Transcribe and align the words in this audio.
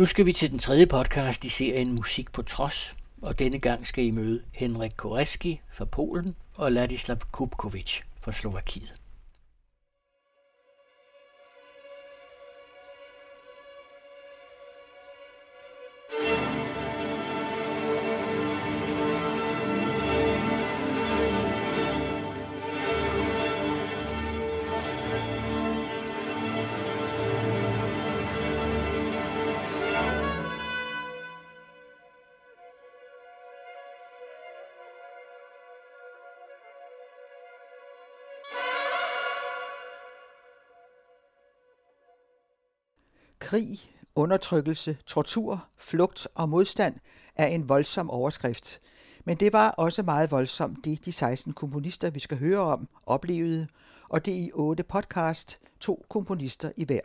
Nu 0.00 0.06
skal 0.06 0.26
vi 0.26 0.32
til 0.32 0.50
den 0.50 0.58
tredje 0.58 0.86
podcast 0.86 1.44
i 1.44 1.48
serien 1.48 1.92
Musik 1.92 2.32
på 2.32 2.42
Trods, 2.42 2.94
og 3.22 3.38
denne 3.38 3.58
gang 3.58 3.86
skal 3.86 4.04
I 4.04 4.10
møde 4.10 4.42
Henrik 4.52 4.92
Koreski 4.96 5.60
fra 5.72 5.84
Polen 5.84 6.34
og 6.54 6.72
Ladislav 6.72 7.18
Kupkovic 7.32 8.00
fra 8.20 8.32
Slovakiet. 8.32 8.99
Krig, 43.50 43.78
undertrykkelse, 44.14 44.96
tortur, 45.06 45.68
flugt 45.76 46.28
og 46.34 46.48
modstand 46.48 46.94
er 47.36 47.46
en 47.46 47.68
voldsom 47.68 48.10
overskrift. 48.10 48.80
Men 49.24 49.36
det 49.36 49.52
var 49.52 49.70
også 49.70 50.02
meget 50.02 50.30
voldsomt, 50.30 50.84
det 50.84 51.04
de 51.04 51.12
16 51.12 51.52
komponister, 51.52 52.10
vi 52.10 52.20
skal 52.20 52.38
høre 52.38 52.58
om, 52.58 52.88
oplevede, 53.06 53.66
og 54.08 54.26
det 54.26 54.32
i 54.32 54.50
otte 54.54 54.82
podcast, 54.82 55.58
to 55.80 56.04
komponister 56.08 56.72
i 56.76 56.84
hver. 56.84 57.00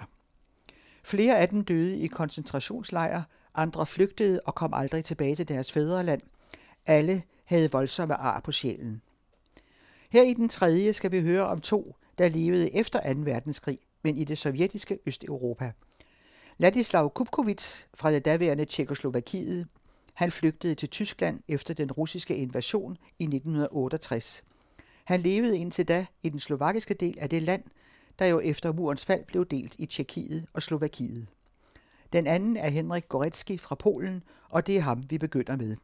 Flere 1.04 1.40
af 1.40 1.50
dem 1.50 1.64
døde 1.64 1.98
i 1.98 2.08
koncentrationslejre, 2.08 3.24
andre 3.56 3.86
flygtede 3.86 4.42
og 4.46 4.56
kom 4.56 4.74
aldrig 4.74 5.04
tilbage 5.04 5.36
til 5.36 5.48
deres 5.48 5.72
fædreland. 5.72 6.22
Alle 6.86 7.24
havde 7.46 7.72
voldsomme 7.72 8.16
ar 8.16 8.40
på 8.40 8.52
sjælen. 8.52 9.02
Her 10.10 10.24
i 10.24 10.34
den 10.34 10.50
tredje 10.50 10.94
skal 10.94 11.12
vi 11.12 11.22
høre 11.22 11.48
om 11.48 11.62
to, 11.62 11.96
der 12.18 12.30
levede 12.30 12.76
efter 12.76 13.14
2. 13.14 13.20
verdenskrig, 13.20 13.80
men 14.04 14.18
i 14.18 14.24
det 14.24 14.38
sovjetiske 14.38 15.00
Østeuropa– 15.06 15.72
Ladislav 16.58 17.10
Kupkovits 17.10 17.88
fra 17.94 18.12
det 18.12 18.26
daværende 18.26 18.66
Tjekoslovakiet. 18.66 19.68
Han 20.14 20.32
flygtede 20.32 20.76
til 20.76 20.90
Tyskland 20.90 21.40
efter 21.48 21.74
den 21.74 21.92
russiske 21.92 22.36
invasion 22.36 22.98
i 23.20 23.24
1968. 23.24 24.44
Han 25.06 25.20
levede 25.22 25.58
indtil 25.58 25.88
da 25.88 26.06
i 26.22 26.30
den 26.30 26.40
slovakiske 26.40 26.94
del 26.94 27.20
af 27.20 27.30
det 27.30 27.44
land, 27.44 27.64
der 28.20 28.26
jo 28.26 28.40
efter 28.40 28.72
murens 28.72 29.06
fald 29.06 29.26
blev 29.26 29.46
delt 29.46 29.76
i 29.78 29.86
Tjekkiet 29.86 30.46
og 30.54 30.64
Slovakiet. 30.64 31.28
Den 32.14 32.28
anden 32.28 32.58
er 32.58 32.70
Henrik 32.70 33.08
Goretski 33.10 33.58
fra 33.58 33.76
Polen, 33.76 34.24
og 34.50 34.68
det 34.68 34.78
er 34.78 34.82
ham, 34.82 35.04
vi 35.10 35.18
begynder 35.18 35.56
med. 35.56 35.76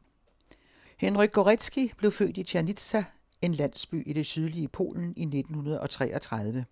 Henrik 0.97 1.31
Goretski 1.31 1.91
blev 1.97 2.11
født 2.11 2.37
i 2.37 2.43
Tjernitsa, 2.43 3.03
en 3.41 3.53
landsby 3.53 4.07
i 4.07 4.13
det 4.13 4.25
sydlige 4.25 4.67
Polen 4.67 5.13
i 5.17 5.23
1933. 5.23 6.65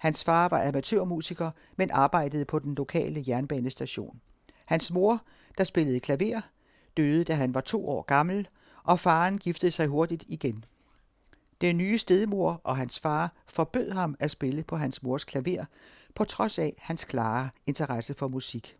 Hans 0.00 0.24
far 0.24 0.48
var 0.48 0.68
amatørmusiker, 0.68 1.50
men 1.76 1.90
arbejdede 1.90 2.44
på 2.44 2.58
den 2.58 2.74
lokale 2.74 3.24
jernbanestation. 3.28 4.20
Hans 4.66 4.92
mor, 4.92 5.22
der 5.58 5.64
spillede 5.64 6.00
klaver, 6.00 6.40
døde, 6.96 7.24
da 7.24 7.34
han 7.34 7.54
var 7.54 7.60
to 7.60 7.88
år 7.88 8.02
gammel, 8.02 8.48
og 8.84 8.98
faren 8.98 9.38
giftede 9.38 9.72
sig 9.72 9.86
hurtigt 9.86 10.24
igen. 10.28 10.64
Den 11.60 11.76
nye 11.76 11.98
stedmor 11.98 12.60
og 12.64 12.76
hans 12.76 13.00
far 13.00 13.32
forbød 13.46 13.90
ham 13.90 14.16
at 14.18 14.30
spille 14.30 14.62
på 14.62 14.76
hans 14.76 15.02
mors 15.02 15.24
klaver, 15.24 15.64
på 16.14 16.24
trods 16.24 16.58
af 16.58 16.74
hans 16.78 17.04
klare 17.04 17.50
interesse 17.66 18.14
for 18.14 18.28
musik. 18.28 18.76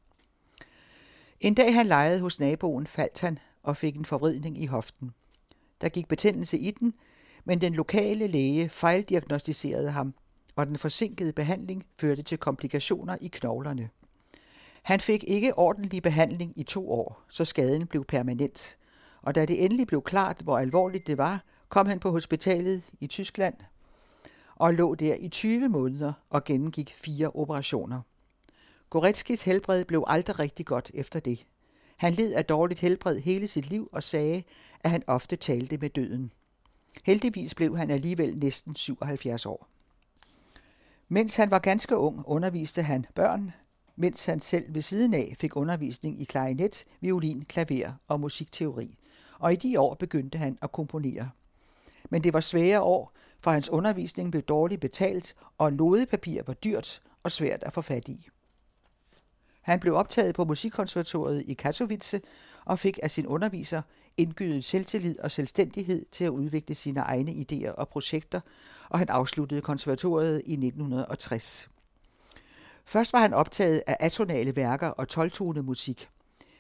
En 1.41 1.55
dag 1.55 1.75
han 1.75 1.87
legede 1.87 2.21
hos 2.21 2.41
naboen, 2.41 2.87
faldt 2.87 3.21
han 3.21 3.39
og 3.63 3.77
fik 3.77 3.97
en 3.97 4.05
forvridning 4.05 4.63
i 4.63 4.67
hoften. 4.67 5.11
Der 5.81 5.89
gik 5.89 6.09
betændelse 6.09 6.59
i 6.59 6.71
den, 6.71 6.95
men 7.45 7.61
den 7.61 7.75
lokale 7.75 8.27
læge 8.27 8.69
fejldiagnostiserede 8.69 9.91
ham 9.91 10.15
og 10.61 10.67
den 10.67 10.79
forsinkede 10.79 11.33
behandling 11.33 11.87
førte 12.01 12.23
til 12.23 12.39
komplikationer 12.39 13.17
i 13.21 13.29
knoglerne. 13.29 13.89
Han 14.83 15.01
fik 15.01 15.25
ikke 15.25 15.59
ordentlig 15.59 16.03
behandling 16.03 16.53
i 16.59 16.63
to 16.63 16.91
år, 16.91 17.23
så 17.29 17.45
skaden 17.45 17.87
blev 17.87 18.05
permanent. 18.05 18.79
Og 19.23 19.35
da 19.35 19.47
det 19.47 19.65
endelig 19.65 19.87
blev 19.87 20.03
klart, 20.03 20.41
hvor 20.41 20.59
alvorligt 20.59 21.07
det 21.07 21.19
var, 21.19 21.45
kom 21.69 21.87
han 21.87 22.01
på 22.01 22.11
hospitalet 22.11 22.83
i 23.01 23.07
Tyskland 23.07 23.55
og 24.57 24.75
lå 24.75 24.95
der 24.95 25.15
i 25.15 25.29
20 25.29 25.69
måneder 25.69 26.13
og 26.31 26.45
gennemgik 26.45 26.95
fire 26.97 27.31
operationer. 27.31 28.01
Goretskis 28.91 29.43
helbred 29.43 29.85
blev 29.85 30.05
aldrig 30.07 30.39
rigtig 30.39 30.67
godt 30.67 30.91
efter 30.95 31.21
det. 31.21 31.47
Han 31.97 32.13
led 32.13 32.33
af 32.33 32.45
dårligt 32.45 32.81
helbred 32.81 33.19
hele 33.19 33.47
sit 33.47 33.71
liv 33.71 33.89
og 33.93 34.03
sagde, 34.03 34.43
at 34.81 34.91
han 34.91 35.03
ofte 35.07 35.37
talte 35.37 35.79
med 35.79 35.91
døden. 35.91 36.31
Heldigvis 37.05 37.55
blev 37.55 37.77
han 37.77 37.91
alligevel 37.91 38.39
næsten 38.39 38.75
77 38.75 39.47
år. 39.47 39.80
Mens 41.13 41.37
han 41.37 41.51
var 41.51 41.59
ganske 41.59 41.97
ung, 41.97 42.23
underviste 42.27 42.83
han 42.83 43.07
børn, 43.15 43.53
mens 43.97 44.25
han 44.25 44.41
selv 44.41 44.75
ved 44.75 44.83
siden 44.83 45.15
af 45.15 45.35
fik 45.41 45.57
undervisning 45.57 46.21
i 46.21 46.25
klarinet, 46.25 46.85
violin, 47.01 47.45
klaver 47.45 47.93
og 48.09 48.21
musikteori. 48.21 48.99
Og 49.39 49.53
i 49.53 49.57
de 49.57 49.81
år 49.81 49.95
begyndte 49.95 50.39
han 50.39 50.59
at 50.63 50.73
komponere. 50.73 51.31
Men 52.11 52.25
det 52.25 52.33
var 52.33 52.41
svære 52.41 52.81
år, 52.81 53.13
for 53.41 53.51
hans 53.51 53.69
undervisning 53.69 54.31
blev 54.31 54.43
dårligt 54.43 54.81
betalt, 54.81 55.35
og 55.59 55.73
nodepapir 55.73 56.43
var 56.47 56.55
dyrt 56.55 57.03
og 57.23 57.31
svært 57.31 57.63
at 57.63 57.73
få 57.73 57.81
fat 57.81 58.09
i. 58.09 58.29
Han 59.63 59.81
blev 59.81 59.95
optaget 59.95 60.35
på 60.35 60.45
Musikkonservatoriet 60.45 61.45
i 61.47 61.55
Katowice 61.55 62.21
og 62.65 62.79
fik 62.79 62.99
af 63.03 63.11
sin 63.11 63.27
underviser 63.27 63.83
indgydet 64.17 64.65
selvtillid 64.65 65.19
og 65.19 65.31
selvstændighed 65.31 66.05
til 66.13 66.25
at 66.25 66.29
udvikle 66.29 66.75
sine 66.75 67.01
egne 67.01 67.31
idéer 67.31 67.71
og 67.71 67.89
projekter, 67.89 68.41
og 68.89 68.99
han 68.99 69.09
afsluttede 69.09 69.61
konservatoriet 69.61 70.43
i 70.47 70.53
1960. 70.53 71.69
Først 72.85 73.13
var 73.13 73.21
han 73.21 73.35
optaget 73.35 73.83
af 73.87 73.97
atonale 74.01 74.57
værker 74.57 74.89
og 74.89 75.09
tolvtone 75.09 75.63
musik, 75.63 76.09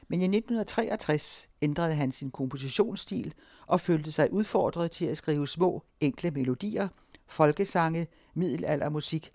men 0.09 0.21
i 0.21 0.25
1963 0.25 1.49
ændrede 1.63 1.95
han 1.95 2.13
sin 2.13 2.31
kompositionsstil 2.31 3.35
og 3.67 3.81
følte 3.81 4.13
sig 4.13 4.33
udfordret 4.33 4.91
til 4.91 5.07
at 5.07 5.17
skrive 5.17 5.49
små, 5.49 5.83
enkle 6.01 6.31
melodier, 6.31 6.89
folkesange, 7.27 8.07
middelaldermusik 8.35 9.31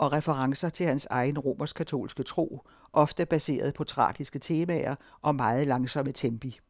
og 0.00 0.12
referencer 0.12 0.68
til 0.68 0.86
hans 0.86 1.06
egen 1.10 1.38
romersk-katolske 1.38 2.22
tro, 2.22 2.66
ofte 2.92 3.26
baseret 3.26 3.74
på 3.74 3.84
tragiske 3.84 4.38
temaer 4.38 4.94
og 5.22 5.34
meget 5.34 5.66
langsomme 5.66 6.12
tempi. 6.12 6.60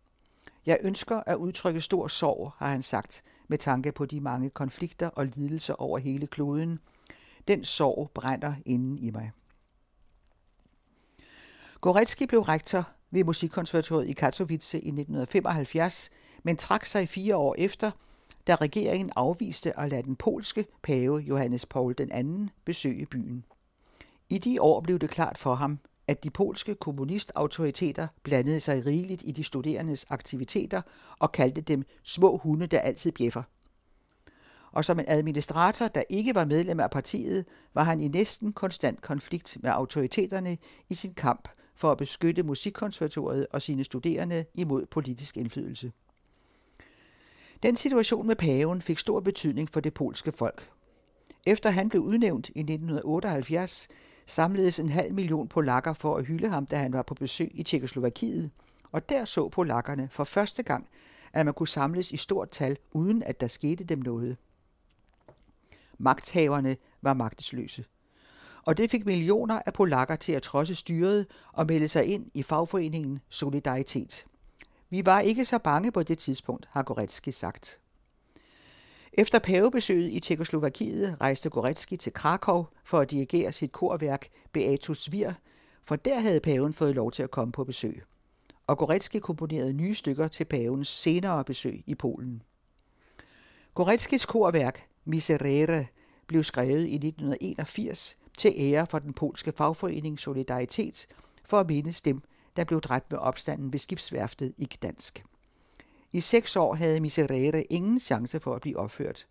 Jeg 0.67 0.79
ønsker 0.83 1.23
at 1.27 1.37
udtrykke 1.37 1.81
stor 1.81 2.09
sorg, 2.09 2.53
har 2.57 2.69
han 2.71 2.83
sagt, 2.83 3.23
med 3.49 3.59
tanke 3.59 3.93
på 3.93 4.07
de 4.07 4.21
mange 4.21 4.51
konflikter 4.51 5.09
og 5.09 5.27
lidelser 5.27 5.75
over 5.75 5.99
hele 5.99 6.27
kloden. 6.27 6.79
Den 7.49 7.65
sorg 7.65 8.11
brænder 8.15 8.55
inden 8.67 8.99
i 8.99 9.11
mig. 9.11 9.31
Goretzky 11.81 12.23
blev 12.23 12.41
rektor 12.41 12.89
ved 13.11 13.25
Musikkonservatoriet 13.25 14.09
i 14.09 14.13
Katowice 14.13 14.79
i 14.79 14.89
1975, 14.89 16.11
men 16.43 16.57
trak 16.57 16.87
sig 16.87 17.09
fire 17.09 17.37
år 17.37 17.55
efter, 17.59 17.91
da 18.47 18.55
regeringen 18.55 19.11
afviste 19.17 19.79
at 19.79 19.91
lade 19.91 20.03
den 20.03 20.17
polske 20.17 20.67
pave 20.83 21.19
Johannes 21.19 21.67
Paul 21.67 21.95
II 22.01 22.49
besøge 22.65 23.07
byen. 23.07 23.45
I 24.29 24.39
de 24.39 24.63
år 24.63 24.81
blev 24.81 24.99
det 24.99 25.11
klart 25.11 25.39
for 25.39 25.55
ham, 25.55 25.79
at 26.09 26.25
de 26.25 26.31
polske 26.31 26.75
kommunistautoriteter 26.75 28.07
blandede 28.23 28.61
sig 28.61 28.87
rigeligt 28.87 29.23
i 29.27 29.33
de 29.33 29.45
studerendes 29.45 30.07
aktiviteter 30.09 30.83
og 31.19 31.33
kaldte 31.33 31.61
dem 31.61 31.83
små 32.05 32.37
hunde, 32.37 32.67
der 32.67 32.79
altid 32.79 33.13
bjeffer. 33.13 33.43
Og 34.73 34.85
som 34.85 34.99
en 34.99 35.05
administrator, 35.09 35.89
der 35.89 36.03
ikke 36.09 36.35
var 36.35 36.45
medlem 36.45 36.81
af 36.81 36.91
partiet, 36.91 37.45
var 37.75 37.85
han 37.85 38.01
i 38.01 38.09
næsten 38.09 38.53
konstant 38.53 39.01
konflikt 39.01 39.59
med 39.63 39.71
autoriteterne 39.71 40.59
i 40.89 40.95
sin 40.95 41.15
kamp 41.15 41.49
for 41.75 41.91
at 41.91 41.99
beskytte 41.99 42.43
musikkonservatoriet 42.43 43.47
og 43.51 43.63
sine 43.63 43.85
studerende 43.85 44.45
imod 44.55 44.87
politisk 44.87 45.37
indflydelse. 45.37 45.93
Den 47.63 47.77
situation 47.77 48.27
med 48.27 48.37
paven 48.37 48.83
fik 48.83 48.99
stor 48.99 49.21
betydning 49.21 49.71
for 49.71 49.81
det 49.81 49.95
polske 49.95 50.33
folk. 50.33 50.71
Efter 51.47 51.71
han 51.71 51.89
blev 51.89 52.03
udnævnt 52.03 52.49
i 52.49 52.61
1978, 52.61 53.89
samledes 54.27 54.81
en 54.81 54.89
halv 54.89 55.15
million 55.15 55.49
polakker 55.49 55.93
for 55.93 56.17
at 56.17 56.25
hylde 56.25 56.49
ham, 56.49 56.67
da 56.67 56.77
han 56.77 56.93
var 56.93 57.03
på 57.03 57.15
besøg 57.15 57.51
i 57.55 57.63
Tjekoslovakiet, 57.63 58.51
og 58.93 59.09
der 59.09 59.25
så 59.25 59.49
polakkerne 59.49 60.09
for 60.11 60.25
første 60.25 60.63
gang, 60.63 60.89
at 61.33 61.47
man 61.47 61.55
kunne 61.55 61.69
samles 61.69 62.13
i 62.13 62.17
stort 62.17 62.51
tal, 62.51 62.77
uden 62.93 63.23
at 63.23 63.41
der 63.41 63.49
skete 63.49 63.85
dem 63.85 63.99
noget. 63.99 64.37
Magthaverne 65.99 66.77
var 67.03 67.15
magtesløse. 67.15 67.85
Og 68.65 68.77
det 68.79 68.91
fik 68.91 69.07
millioner 69.07 69.63
af 69.67 69.73
polakker 69.73 70.17
til 70.17 70.33
at 70.33 70.43
trodse 70.43 70.75
styret 70.75 71.27
og 71.53 71.67
melde 71.67 71.89
sig 71.89 72.07
ind 72.07 72.31
i 72.35 72.43
fagforeningen 72.43 73.19
Solidaritet. 73.29 74.27
Vi 74.91 75.07
var 75.07 75.21
ikke 75.21 75.45
så 75.45 75.59
bange 75.59 75.93
på 75.93 76.03
det 76.03 76.19
tidspunkt, 76.19 76.69
har 76.71 76.83
Goretzky 76.83 77.29
sagt. 77.29 77.81
Efter 79.13 79.39
pavebesøget 79.39 80.13
i 80.13 80.21
Tjekoslovakiet 80.21 81.21
rejste 81.21 81.51
Goretzky 81.51 81.97
til 81.97 82.13
Krakow 82.13 82.65
for 82.85 82.99
at 82.99 83.11
dirigere 83.11 83.53
sit 83.53 83.73
korværk 83.73 84.29
Beatus 84.53 85.13
Vir, 85.13 85.33
for 85.85 85.97
der 85.97 86.21
havde 86.21 86.41
paven 86.41 86.73
fået 86.73 86.95
lov 86.95 87.11
til 87.11 87.23
at 87.23 87.31
komme 87.31 87.53
på 87.53 87.65
besøg. 87.65 88.03
Og 88.67 88.79
Goretzky 88.79 89.17
komponerede 89.17 89.73
nye 89.73 89.95
stykker 89.95 90.29
til 90.29 90.45
pavens 90.45 90.89
senere 90.89 91.45
besøg 91.45 91.83
i 91.87 91.95
Polen. 91.95 92.43
Goretzkys 93.75 94.27
korværk 94.27 94.87
Miserere 95.05 95.87
blev 96.27 96.45
skrevet 96.45 96.87
i 96.87 96.95
1981 96.95 98.17
til 98.39 98.55
ære 98.59 98.87
for 98.87 98.99
den 98.99 99.13
polske 99.13 99.53
fagforening 99.53 100.19
Solidaritet 100.19 101.07
for 101.45 101.61
at 101.61 101.67
mindes 101.67 102.03
dem, 102.03 102.23
der 102.57 102.65
blev 102.65 102.81
dræbt 102.81 103.13
ved 103.13 103.19
opstanden 103.19 103.73
ved 103.73 103.81
skibsværftet 103.81 104.55
i 104.57 104.69
Gdansk. 104.75 105.25
I 106.13 106.21
seks 106.21 106.57
år 106.57 106.75
havde 106.75 107.01
Miserere 107.01 107.63
ingen 107.63 107.99
chance 107.99 108.41
for 108.41 108.55
at 108.55 108.61
blive 108.61 108.79
opført. 108.79 109.27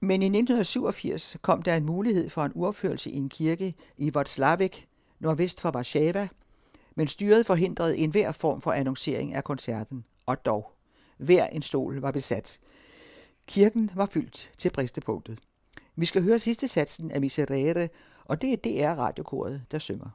Men 0.00 0.22
i 0.22 0.26
1987 0.26 1.36
kom 1.42 1.62
der 1.62 1.74
en 1.74 1.86
mulighed 1.86 2.30
for 2.30 2.44
en 2.44 2.52
uopførelse 2.54 3.10
i 3.10 3.16
en 3.16 3.28
kirke 3.28 3.74
i 3.96 4.10
Vodslavik, 4.10 4.88
nordvest 5.20 5.60
for 5.60 5.70
Warszawa, 5.70 6.28
men 6.94 7.06
styret 7.06 7.46
forhindrede 7.46 7.96
enhver 7.96 8.32
form 8.32 8.60
for 8.60 8.72
annoncering 8.72 9.34
af 9.34 9.44
koncerten, 9.44 10.04
og 10.26 10.46
dog. 10.46 10.72
Hver 11.18 11.46
en 11.46 11.62
stol 11.62 12.00
var 12.00 12.10
besat. 12.10 12.58
Kirken 13.46 13.90
var 13.94 14.06
fyldt 14.06 14.52
til 14.58 14.70
bristepunktet. 14.70 15.38
Vi 15.96 16.06
skal 16.06 16.22
høre 16.22 16.38
sidste 16.38 16.68
satsen 16.68 17.10
af 17.10 17.20
Miserere, 17.20 17.88
og 18.24 18.42
det 18.42 18.52
er 18.52 18.56
DR 18.56 18.98
Radiokoret, 19.00 19.62
der 19.70 19.78
synger. 19.78 20.10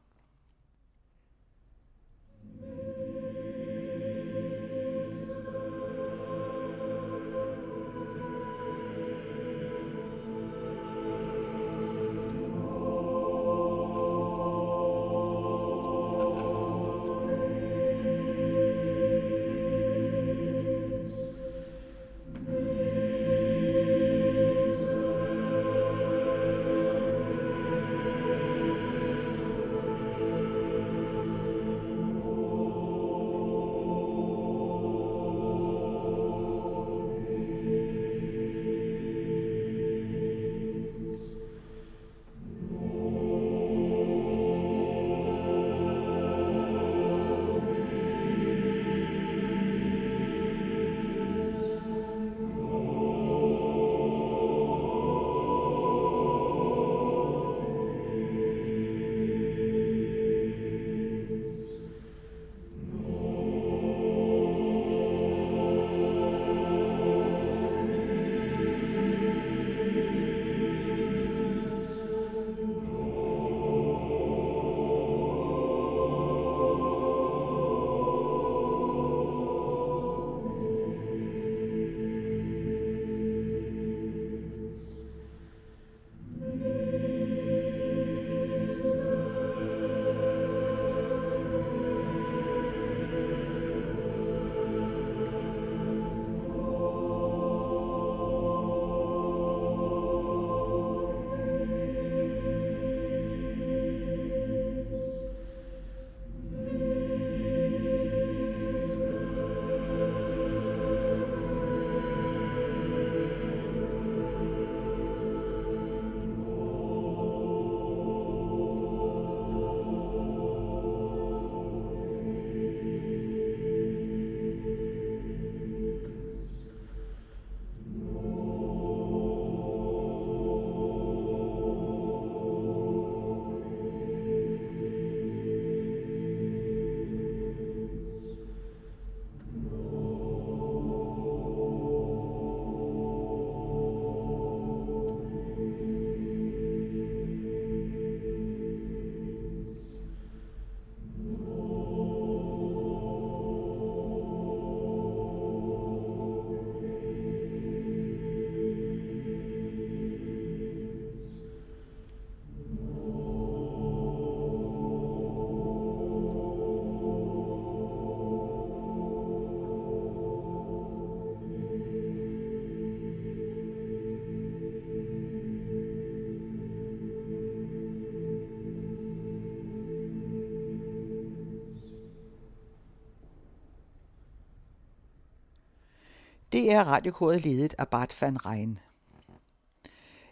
Det 186.57 186.71
er 186.71 186.83
radiokoret 186.83 187.45
ledet 187.45 187.75
af 187.77 187.87
Bart 187.87 188.21
van 188.21 188.45
Rijn. 188.45 188.79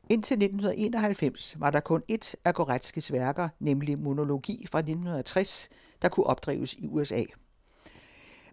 Indtil 0.09 0.35
1991 0.35 1.55
var 1.59 1.69
der 1.69 1.79
kun 1.79 2.03
ét 2.11 2.33
af 2.45 2.53
Goretzkis 2.53 3.11
værker, 3.11 3.49
nemlig 3.59 3.99
Monologi 3.99 4.67
fra 4.71 4.79
1960, 4.79 5.69
der 6.01 6.09
kunne 6.09 6.25
opdrives 6.25 6.73
i 6.73 6.87
USA. 6.87 7.23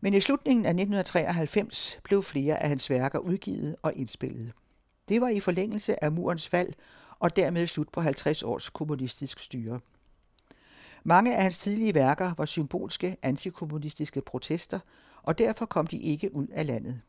Men 0.00 0.14
i 0.14 0.20
slutningen 0.20 0.66
af 0.66 0.70
1993 0.70 2.00
blev 2.04 2.22
flere 2.22 2.62
af 2.62 2.68
hans 2.68 2.90
værker 2.90 3.18
udgivet 3.18 3.76
og 3.82 3.94
indspillet. 3.94 4.52
Det 5.08 5.20
var 5.20 5.28
i 5.28 5.40
forlængelse 5.40 6.04
af 6.04 6.12
murens 6.12 6.48
fald 6.48 6.72
og 7.18 7.36
dermed 7.36 7.66
slut 7.66 7.88
på 7.92 8.00
50 8.00 8.42
års 8.42 8.70
kommunistisk 8.70 9.38
styre. 9.38 9.80
Mange 11.04 11.36
af 11.36 11.42
hans 11.42 11.58
tidlige 11.58 11.94
værker 11.94 12.34
var 12.36 12.44
symbolske 12.44 13.16
antikommunistiske 13.22 14.20
protester, 14.20 14.78
og 15.22 15.38
derfor 15.38 15.66
kom 15.66 15.86
de 15.86 15.98
ikke 15.98 16.34
ud 16.34 16.46
af 16.46 16.66
landet. 16.66 17.00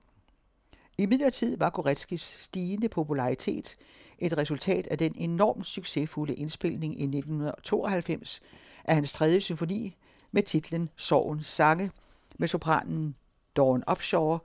I 0.98 1.06
midlertid 1.06 1.58
var 1.58 1.70
Goretskis 1.70 2.22
stigende 2.22 2.90
popularitet 2.90 3.78
et 4.20 4.38
resultat 4.38 4.88
af 4.88 4.98
den 4.98 5.16
enormt 5.16 5.66
succesfulde 5.66 6.34
indspilning 6.34 7.00
i 7.00 7.04
1992 7.04 8.42
af 8.86 8.96
hans 8.96 9.14
tredje 9.14 9.40
symfoni 9.40 9.96
med 10.32 10.44
titlen 10.44 10.90
Sorgens 10.96 11.48
sange 11.48 11.92
med 12.40 12.48
sopranen 12.48 13.16
Dawn 13.56 13.84
Upshaw 13.92 14.38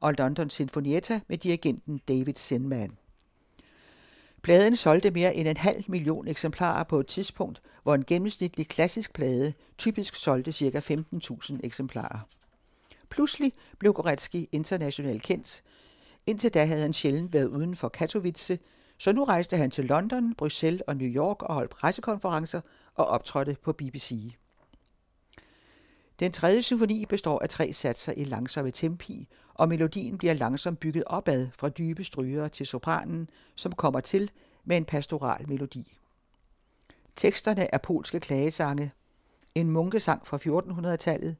og 0.00 0.14
London 0.18 0.50
Sinfonietta 0.50 1.20
med 1.28 1.38
dirigenten 1.38 2.00
David 2.08 2.34
Sinman. 2.34 2.96
Pladen 4.42 4.76
solgte 4.76 5.10
mere 5.10 5.34
end 5.34 5.48
en 5.48 5.56
halv 5.56 5.84
million 5.88 6.28
eksemplarer 6.28 6.84
på 6.84 7.00
et 7.00 7.06
tidspunkt, 7.06 7.62
hvor 7.82 7.94
en 7.94 8.04
gennemsnitlig 8.04 8.68
klassisk 8.68 9.12
plade 9.12 9.52
typisk 9.78 10.14
solgte 10.14 10.52
ca. 10.52 10.78
15.000 10.78 11.58
eksemplarer. 11.64 12.18
Pludselig 13.08 13.52
blev 13.78 13.92
Goretzky 13.92 14.44
internationalt 14.52 15.22
kendt, 15.22 15.62
Indtil 16.26 16.54
da 16.54 16.64
havde 16.64 16.80
han 16.80 16.92
sjældent 16.92 17.32
været 17.32 17.46
uden 17.46 17.76
for 17.76 17.88
Katowice, 17.88 18.58
så 18.98 19.12
nu 19.12 19.24
rejste 19.24 19.56
han 19.56 19.70
til 19.70 19.84
London, 19.84 20.34
Bruxelles 20.34 20.82
og 20.86 20.96
New 20.96 21.08
York 21.08 21.42
og 21.42 21.54
holdt 21.54 21.70
pressekonferencer 21.70 22.60
og 22.94 23.06
optrådte 23.06 23.56
på 23.62 23.72
BBC. 23.72 24.34
Den 26.20 26.32
tredje 26.32 26.62
symfoni 26.62 27.06
består 27.06 27.38
af 27.38 27.48
tre 27.48 27.72
satser 27.72 28.12
i 28.12 28.24
langsomme 28.24 28.70
tempi, 28.70 29.28
og 29.54 29.68
melodien 29.68 30.18
bliver 30.18 30.34
langsomt 30.34 30.80
bygget 30.80 31.04
opad 31.06 31.48
fra 31.58 31.68
dybe 31.68 32.04
stryger 32.04 32.48
til 32.48 32.66
sopranen, 32.66 33.30
som 33.54 33.72
kommer 33.72 34.00
til 34.00 34.30
med 34.64 34.76
en 34.76 34.84
pastoral 34.84 35.48
melodi. 35.48 35.98
Teksterne 37.16 37.74
er 37.74 37.78
polske 37.78 38.20
klagesange, 38.20 38.92
en 39.54 39.70
munkesang 39.70 40.26
fra 40.26 40.36
1400-tallet, 40.36 41.36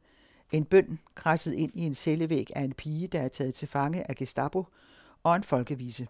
en 0.52 0.64
bøn 0.64 0.98
kradset 1.14 1.52
ind 1.52 1.72
i 1.74 1.80
en 1.80 1.94
cellevæg 1.94 2.46
af 2.56 2.62
en 2.62 2.72
pige, 2.72 3.06
der 3.06 3.20
er 3.20 3.28
taget 3.28 3.54
til 3.54 3.68
fange 3.68 4.10
af 4.10 4.16
Gestapo, 4.16 4.66
og 5.22 5.36
en 5.36 5.42
folkevise. 5.42 6.08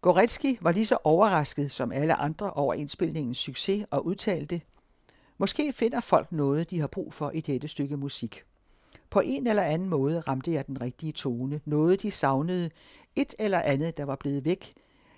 Goretzky 0.00 0.58
var 0.60 0.72
lige 0.72 0.86
så 0.86 0.98
overrasket 1.04 1.70
som 1.70 1.92
alle 1.92 2.14
andre 2.14 2.50
over 2.50 2.74
indspilningens 2.74 3.38
succes 3.38 3.86
og 3.90 4.06
udtalte, 4.06 4.60
Måske 5.42 5.72
finder 5.72 6.00
folk 6.00 6.32
noget, 6.32 6.70
de 6.70 6.80
har 6.80 6.86
brug 6.86 7.12
for 7.12 7.30
i 7.30 7.40
dette 7.40 7.68
stykke 7.68 7.96
musik. 7.96 8.42
På 9.10 9.20
en 9.20 9.46
eller 9.46 9.62
anden 9.62 9.88
måde 9.88 10.20
ramte 10.20 10.52
jeg 10.52 10.66
den 10.66 10.80
rigtige 10.80 11.12
tone, 11.12 11.60
noget 11.64 12.02
de 12.02 12.10
savnede, 12.10 12.70
et 13.16 13.34
eller 13.38 13.60
andet, 13.60 13.96
der 13.96 14.04
var 14.04 14.16
blevet 14.16 14.44
væk. 14.44 14.74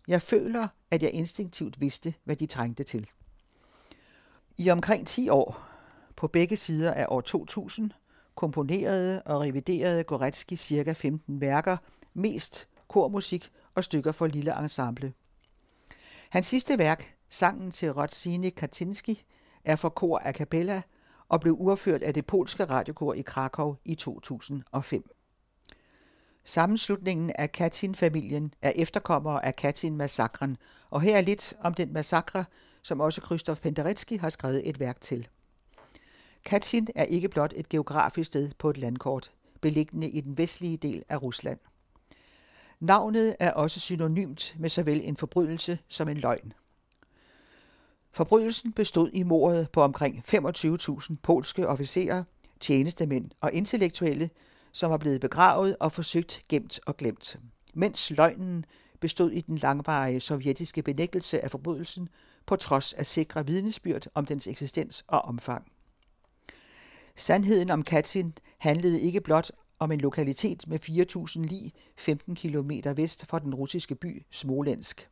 Jeg 0.09 0.23
føler, 0.23 0.69
at 0.91 1.03
jeg 1.03 1.11
instinktivt 1.11 1.81
vidste, 1.81 2.15
hvad 2.25 2.37
de 2.37 2.47
trængte 2.47 2.85
til. 2.85 3.11
I 4.57 4.71
omkring 4.71 5.07
10 5.07 5.29
år, 5.29 5.69
på 6.17 6.29
begge 6.29 6.57
sider 6.57 6.93
af 6.93 7.07
år 7.09 7.21
2000, 7.21 7.91
komponerede 8.35 9.23
og 9.23 9.41
reviderede 9.41 10.05
Goretzky 10.05 10.57
ca. 10.57 10.93
15 10.93 11.41
værker, 11.41 11.77
mest 12.15 12.69
kormusik 12.89 13.51
og 13.75 13.85
stykker 13.85 14.13
for 14.13 14.27
lille 14.27 14.61
ensemble. 14.61 15.13
Hans 16.31 16.47
sidste 16.47 16.79
værk, 16.79 17.17
sangen 17.29 17.71
til 17.71 17.93
Rodziny 17.93 18.51
Katinski, 18.51 19.25
er 19.65 19.77
for 19.77 19.89
kor 19.89 20.19
a 20.19 20.33
cappella 20.33 20.83
og 21.29 21.41
blev 21.41 21.57
urført 21.59 22.03
af 22.03 22.15
det 22.15 22.27
polske 22.27 22.65
radiokor 22.65 23.15
i 23.15 23.23
Krakow 23.23 23.75
i 23.85 23.95
2005. 23.95 25.11
Sammenslutningen 26.45 27.33
af 27.35 27.53
Katin-familien 27.53 28.55
er 28.63 28.73
efterkommere 28.77 29.45
af 29.45 29.57
Katin-massakren, 29.57 30.57
og 30.91 31.01
her 31.01 31.17
er 31.17 31.21
lidt 31.21 31.55
om 31.61 31.75
den 31.75 31.93
massakre, 31.93 32.45
som 32.83 33.01
også 33.01 33.21
Krzysztof 33.21 33.61
Penderecki 33.61 34.17
har 34.17 34.31
skrevet 34.31 34.69
et 34.69 34.81
værk 34.81 35.01
til. 35.01 35.29
Katyn 36.45 36.87
er 36.95 37.05
ikke 37.05 37.29
blot 37.29 37.53
et 37.57 37.69
geografisk 37.69 38.27
sted 38.27 38.51
på 38.59 38.71
et 38.71 38.79
landkort, 38.79 39.33
beliggende 39.61 40.11
i 40.11 40.21
den 40.21 40.39
vestlige 40.39 40.77
del 40.77 41.05
af 41.09 41.23
Rusland. 41.23 41.59
Navnet 42.81 43.37
er 43.39 43.53
også 43.53 43.81
synonymt 43.81 44.57
med 44.59 44.69
såvel 44.69 45.01
en 45.05 45.17
forbrydelse 45.17 45.79
som 45.89 46.09
en 46.09 46.17
løgn. 46.17 46.53
Forbrydelsen 48.11 48.73
bestod 48.73 49.11
i 49.13 49.23
mordet 49.23 49.71
på 49.71 49.83
omkring 49.83 50.25
25.000 50.35 51.15
polske 51.23 51.69
officerer, 51.69 52.25
tjenestemænd 52.61 53.31
og 53.41 53.53
intellektuelle, 53.53 54.31
som 54.73 54.91
var 54.91 54.97
blevet 54.97 55.21
begravet 55.21 55.77
og 55.81 55.93
forsøgt 55.93 56.45
gemt 56.49 56.81
og 56.87 56.97
glemt, 56.97 57.39
mens 57.75 58.11
løgnen 58.11 58.65
bestod 59.01 59.31
i 59.31 59.41
den 59.41 59.57
langvarige 59.57 60.21
sovjetiske 60.21 60.83
benægtelse 60.83 61.45
af 61.45 61.51
forbrydelsen 61.51 62.09
på 62.47 62.57
trods 62.57 62.93
af 62.93 63.07
sikre 63.07 63.47
vidnesbyrd 63.47 64.07
om 64.15 64.27
dens 64.27 64.47
eksistens 64.47 65.05
og 65.09 65.23
omfang. 65.23 65.74
Sandheden 67.17 67.71
om 67.71 67.83
Katyn 67.83 68.33
handlede 68.59 69.01
ikke 69.01 69.21
blot 69.21 69.51
om 69.79 69.93
en 69.93 70.01
lokalitet 70.01 70.69
med 70.69 70.79
4.000 70.81 71.41
lig 71.41 71.73
15 71.97 72.35
km 72.35 72.71
vest 72.97 73.27
for 73.27 73.39
den 73.39 73.55
russiske 73.55 73.95
by 73.95 74.23
Smolensk. 74.31 75.09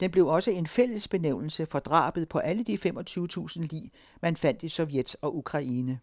Den 0.00 0.10
blev 0.10 0.26
også 0.26 0.50
en 0.50 0.66
fælles 0.66 1.08
benævnelse 1.08 1.66
for 1.66 1.78
drabet 1.78 2.28
på 2.28 2.38
alle 2.38 2.64
de 2.64 2.74
25.000 2.74 3.60
lig, 3.60 3.90
man 4.22 4.36
fandt 4.36 4.62
i 4.62 4.68
Sovjet 4.68 5.16
og 5.20 5.36
Ukraine. 5.36 6.00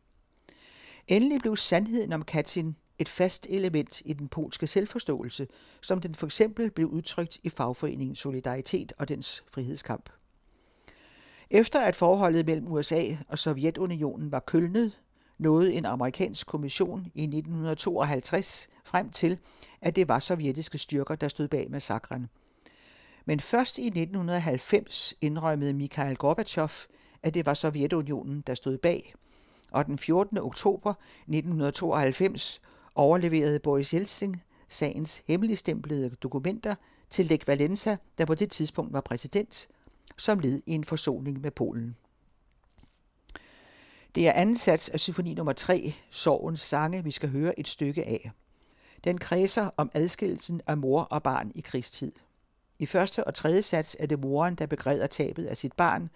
Endelig 1.07 1.39
blev 1.39 1.57
sandheden 1.57 2.13
om 2.13 2.23
Katyn 2.23 2.73
et 2.99 3.09
fast 3.09 3.47
element 3.49 4.01
i 4.05 4.13
den 4.13 4.27
polske 4.27 4.67
selvforståelse, 4.67 5.47
som 5.81 6.01
den 6.01 6.15
for 6.15 6.25
eksempel 6.25 6.71
blev 6.71 6.87
udtrykt 6.87 7.39
i 7.43 7.49
fagforeningen 7.49 8.15
Solidaritet 8.15 8.93
og 8.97 9.09
dens 9.09 9.43
frihedskamp. 9.51 10.09
Efter 11.49 11.81
at 11.81 11.95
forholdet 11.95 12.45
mellem 12.45 12.67
USA 12.67 13.03
og 13.27 13.39
Sovjetunionen 13.39 14.31
var 14.31 14.39
kølnet, 14.39 14.99
nåede 15.43 15.73
en 15.73 15.85
amerikansk 15.85 16.47
kommission 16.47 17.07
i 17.15 17.23
1952 17.23 18.67
frem 18.85 19.09
til, 19.09 19.39
at 19.81 19.95
det 19.95 20.07
var 20.07 20.19
sovjetiske 20.19 20.77
styrker, 20.77 21.15
der 21.15 21.27
stod 21.27 21.47
bag 21.47 21.67
massakren. 21.71 22.27
Men 23.25 23.39
først 23.39 23.77
i 23.77 23.87
1990 23.87 25.13
indrømmede 25.21 25.73
Mikhail 25.73 26.15
Gorbachev, 26.15 26.69
at 27.23 27.33
det 27.33 27.45
var 27.45 27.53
Sovjetunionen, 27.53 28.43
der 28.47 28.53
stod 28.53 28.77
bag. 28.77 29.13
Og 29.71 29.85
den 29.85 29.97
14. 29.97 30.37
oktober 30.37 30.93
1992 30.93 32.61
overleverede 32.95 33.59
Boris 33.59 33.89
Yeltsin 33.89 34.35
sagens 34.69 35.23
hemmeligstemplede 35.27 36.09
dokumenter 36.09 36.75
til 37.09 37.25
Lech 37.25 37.47
Valenza, 37.47 37.97
der 38.17 38.25
på 38.25 38.35
det 38.35 38.51
tidspunkt 38.51 38.93
var 38.93 39.01
præsident, 39.01 39.67
som 40.17 40.39
led 40.39 40.61
i 40.65 40.71
en 40.71 40.83
forsoning 40.83 41.41
med 41.41 41.51
Polen. 41.51 41.95
Det 44.15 44.27
er 44.27 44.31
anden 44.31 44.55
sats 44.55 44.89
af 44.89 44.99
symfoni 44.99 45.33
nummer 45.33 45.53
3, 45.53 45.93
Sorgens 46.09 46.61
sange, 46.61 47.03
vi 47.03 47.11
skal 47.11 47.29
høre 47.29 47.59
et 47.59 47.67
stykke 47.67 48.07
af. 48.07 48.31
Den 49.03 49.17
kredser 49.17 49.69
om 49.77 49.89
adskillelsen 49.93 50.61
af 50.67 50.77
mor 50.77 51.01
og 51.01 51.23
barn 51.23 51.51
i 51.55 51.61
krigstid. 51.61 52.11
I 52.79 52.85
første 52.85 53.23
og 53.23 53.33
tredje 53.33 53.61
sats 53.61 53.97
er 53.99 54.05
det 54.05 54.19
moren, 54.19 54.55
der 54.55 54.65
begræder 54.65 55.07
tabet 55.07 55.45
af 55.45 55.57
sit 55.57 55.73
barn, 55.73 56.09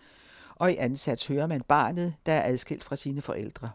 og 0.56 0.72
i 0.72 0.76
anden 0.76 0.98
sats 0.98 1.28
hører 1.28 1.48
man 1.48 1.62
barnet, 1.62 2.14
der 2.26 2.34
er 2.34 2.50
adskilt 2.52 2.84
fra 2.84 2.96
sine 2.96 3.22
forældre. 3.22 3.70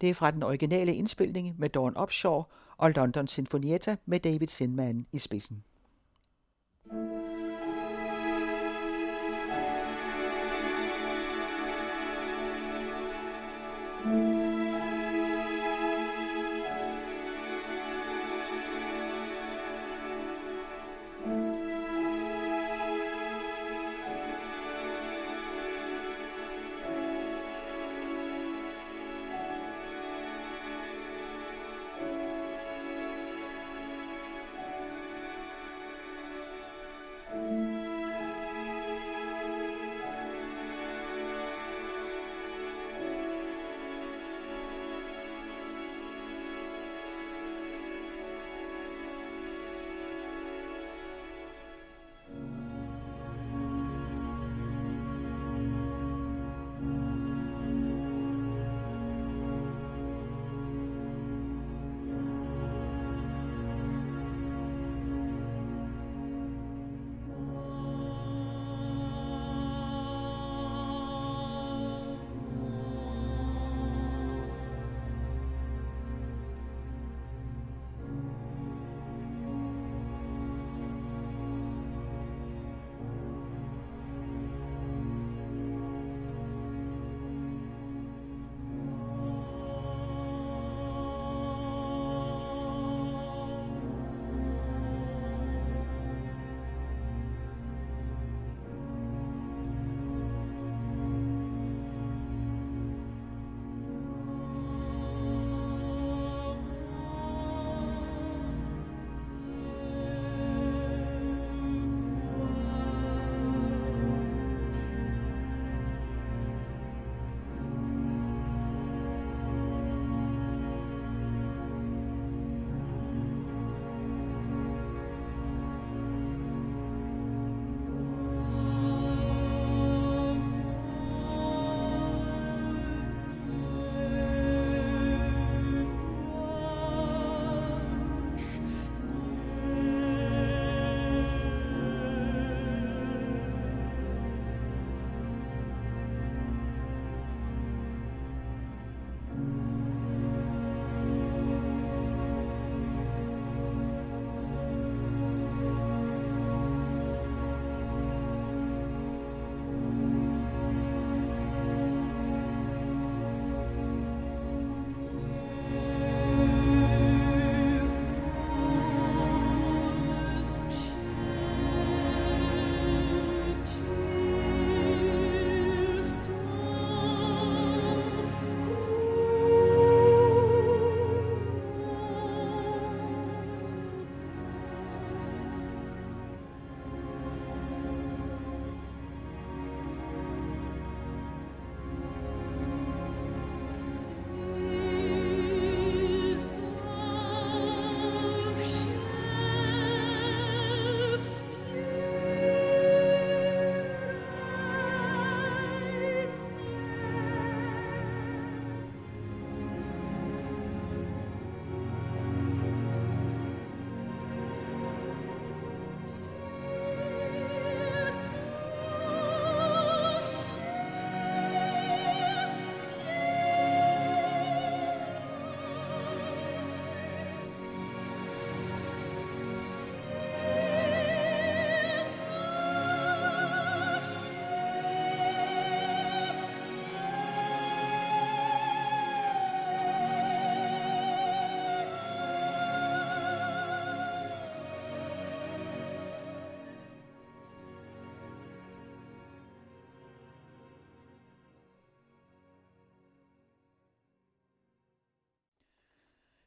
Det 0.00 0.10
er 0.10 0.14
fra 0.14 0.30
den 0.30 0.42
originale 0.42 0.94
indspilning 0.94 1.54
med 1.58 1.68
Dawn 1.68 1.96
Upshaw 2.02 2.42
og 2.76 2.90
London 2.90 3.26
Sinfonietta 3.26 3.96
med 4.06 4.20
David 4.20 4.46
Sinman 4.46 5.06
i 5.12 5.18
spidsen. 5.18 5.64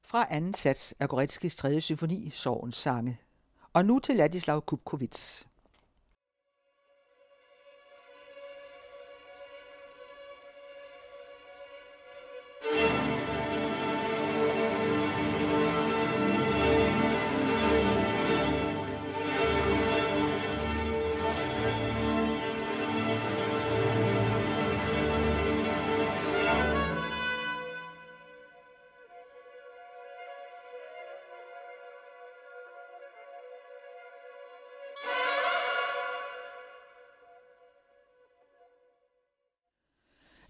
Fra 0.10 0.28
anden 0.30 0.54
sats 0.54 0.96
af 1.00 1.10
Goretskis 1.10 1.56
3. 1.56 1.82
symfoni, 1.82 2.30
Sorgens 2.34 2.76
sange. 2.76 3.20
Og 3.74 3.86
nu 3.86 4.00
til 4.00 4.15
Ladislav 4.15 4.62
Kupkovits. 4.62 5.48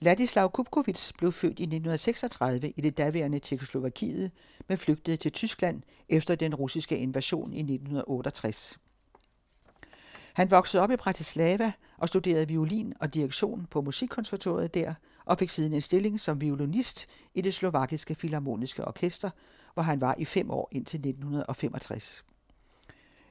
Ladislav 0.08 0.52
Kupkovits 0.52 1.14
blev 1.18 1.32
født 1.32 1.60
i 1.60 1.64
1936 1.64 2.70
i 2.70 2.82
det 2.82 2.98
daværende 2.98 3.40
Tjekkoslovakiet, 3.40 4.32
men 4.68 4.78
flygtede 4.78 5.18
til 5.18 5.32
Tyskland 5.32 5.82
efter 6.10 6.36
den 6.36 6.56
russiske 6.56 6.98
invasion 6.98 7.54
i 7.54 7.60
1968. 7.60 8.80
Han 10.34 10.52
voksede 10.52 10.84
op 10.84 10.92
i 10.92 10.96
Bratislava 10.96 11.72
og 11.98 12.08
studerede 12.08 12.48
violin 12.48 12.94
og 13.00 13.14
direktion 13.14 13.68
på 13.72 13.82
Musikkonservatoriet 13.82 14.74
der, 14.74 14.94
og 15.26 15.38
fik 15.38 15.50
siden 15.50 15.74
en 15.74 15.82
stilling 15.82 16.20
som 16.20 16.42
violinist 16.42 17.08
i 17.34 17.42
det 17.42 17.54
slovakiske 17.54 18.16
filharmoniske 18.16 18.86
orkester, 18.86 19.30
hvor 19.74 19.84
han 19.84 20.02
var 20.02 20.16
i 20.18 20.26
fem 20.26 20.52
år 20.52 20.70
indtil 20.72 20.98
1965. 20.98 22.24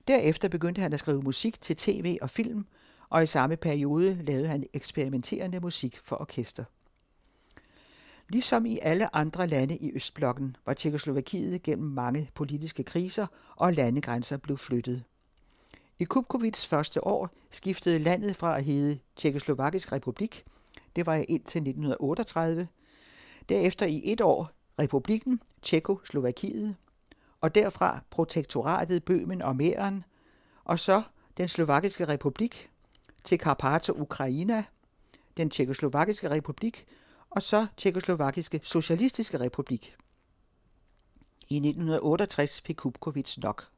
Derefter 0.08 0.48
begyndte 0.48 0.80
han 0.80 0.92
at 0.92 1.00
skrive 1.00 1.22
musik 1.22 1.60
til 1.60 1.76
tv 1.76 2.18
og 2.22 2.30
film, 2.30 2.66
og 3.08 3.22
i 3.22 3.26
samme 3.26 3.56
periode 3.56 4.18
lavede 4.22 4.48
han 4.48 4.64
eksperimenterende 4.72 5.60
musik 5.60 5.98
for 5.98 6.20
orkester. 6.20 6.64
Ligesom 8.28 8.66
i 8.66 8.78
alle 8.82 9.16
andre 9.16 9.46
lande 9.46 9.76
i 9.76 9.92
Østblokken 9.94 10.56
var 10.66 10.74
Tjekkoslovakiet 10.74 11.62
gennem 11.62 11.88
mange 11.88 12.30
politiske 12.34 12.82
kriser 12.82 13.26
og 13.56 13.72
landegrænser 13.72 14.36
blev 14.36 14.58
flyttet. 14.58 15.04
I 15.98 16.04
Kupkovits 16.04 16.66
første 16.66 17.04
år 17.04 17.30
skiftede 17.50 17.98
landet 17.98 18.36
fra 18.36 18.56
at 18.56 18.64
hedde 18.64 18.98
Tjekkoslovakisk 19.16 19.92
Republik, 19.92 20.44
det 20.96 21.06
var 21.06 21.14
indtil 21.14 21.60
1938, 21.60 22.68
derefter 23.48 23.86
i 23.86 24.00
et 24.04 24.20
år 24.20 24.50
Republikken 24.78 25.40
Tjekkoslovakiet, 25.62 26.76
og 27.40 27.54
derfra 27.54 28.00
protektoratet 28.10 29.04
Bøhmen 29.04 29.42
og 29.42 29.56
Mæren, 29.56 30.04
og 30.64 30.78
så 30.78 31.02
den 31.36 31.48
Slovakiske 31.48 32.08
Republik, 32.08 32.70
til 33.26 33.38
Karpato 33.38 33.92
Ukraina, 33.92 34.64
den 35.36 35.50
Tjekkoslovakiske 35.50 36.30
Republik 36.30 36.86
og 37.30 37.42
så 37.42 37.66
Tjekkoslovakiske 37.76 38.60
Socialistiske 38.62 39.40
Republik. 39.40 39.96
I 41.48 41.56
1968 41.56 42.60
fik 42.60 42.76
Kupkovits 42.76 43.38
nok. 43.38 43.68